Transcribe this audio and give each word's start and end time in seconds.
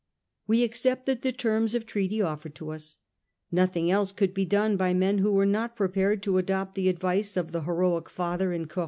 We 0.47 0.63
accepted 0.63 1.21
the 1.21 1.31
terms 1.31 1.75
of 1.75 1.85
treaty 1.85 2.23
offered 2.23 2.55
to 2.55 2.71
us. 2.71 2.97
Nothing 3.51 3.91
else 3.91 4.11
could 4.11 4.33
be 4.33 4.45
done 4.45 4.75
by 4.75 4.95
men 4.95 5.19
who 5.19 5.31
were 5.31 5.45
not 5.45 5.75
prepared 5.75 6.23
to 6.23 6.39
adopt 6.39 6.73
the 6.73 6.89
advice 6.89 7.37
of 7.37 7.51
the 7.51 7.61
heroic 7.61 8.09
father 8.09 8.45
in 8.51 8.61
1841. 8.61 8.77